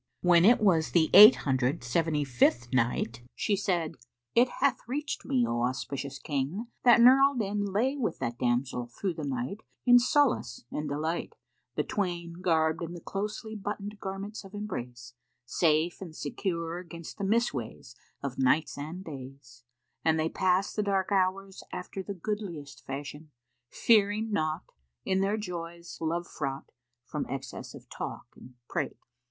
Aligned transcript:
When 0.21 0.45
it 0.45 0.59
was 0.59 0.93
the 0.93 1.11
Eight 1.13 1.35
Hundred 1.45 1.75
and 1.75 1.83
Seventy 1.83 2.23
fifth 2.23 2.73
Night, 2.73 3.21
She 3.35 3.55
said, 3.55 3.97
It 4.33 4.49
hath 4.59 4.79
reached 4.87 5.25
me, 5.25 5.45
O 5.47 5.61
auspicious 5.61 6.17
King, 6.17 6.69
that 6.83 6.99
Nur 6.99 7.19
al 7.21 7.35
Din 7.35 7.65
lay 7.65 7.95
with 7.97 8.17
that 8.17 8.39
damsel 8.39 8.87
through 8.87 9.13
the 9.13 9.23
night 9.23 9.61
in 9.85 9.99
solace 9.99 10.65
and 10.71 10.89
delight, 10.89 11.35
the 11.75 11.83
twain 11.83 12.37
garbed 12.41 12.81
in 12.81 12.95
the 12.95 12.99
closely 12.99 13.55
buttoned 13.55 13.99
garments 13.99 14.43
of 14.43 14.55
embrace, 14.55 15.13
safe 15.45 16.01
and 16.01 16.15
secure 16.15 16.79
against 16.79 17.19
the 17.19 17.23
misways 17.23 17.93
of 18.23 18.39
nights 18.39 18.79
and 18.79 19.03
days, 19.05 19.63
and 20.03 20.19
they 20.19 20.29
passed 20.29 20.75
the 20.75 20.81
dark 20.81 21.11
hours 21.11 21.61
after 21.71 22.01
the 22.01 22.15
goodliest 22.15 22.83
fashion, 22.87 23.29
fearing 23.69 24.31
naught, 24.31 24.71
in 25.05 25.21
their 25.21 25.37
joys 25.37 25.99
love 26.01 26.25
fraught, 26.25 26.71
from 27.05 27.27
excess 27.29 27.75
of 27.75 27.87
talk 27.87 28.25
and 28.35 28.55
prate. 28.67 28.97